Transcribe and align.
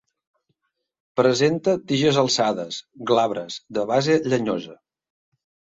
Presenta 1.21 1.75
tiges 1.91 2.19
alçades, 2.23 2.81
glabres, 3.13 3.63
de 3.79 3.89
base 3.95 4.21
llenyosa. 4.33 4.79